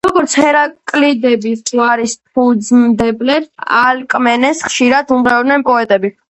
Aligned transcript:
როგორც 0.07 0.31
ჰერაკლიდების 0.43 1.61
გვარის 1.67 2.15
ფუძემდებელს, 2.39 3.47
ალკმენეს 3.83 4.65
ხშირად 4.71 5.15
უმღეროდნენ 5.19 5.69
პოეტები. 5.71 6.13